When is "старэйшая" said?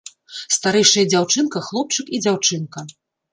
0.55-1.03